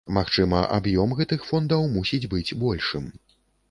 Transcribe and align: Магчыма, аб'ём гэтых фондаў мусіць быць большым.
Магчыма, 0.17 0.61
аб'ём 0.77 1.13
гэтых 1.21 1.45
фондаў 1.51 1.87
мусіць 2.01 2.23
быць 2.37 2.47
большым. 2.67 3.05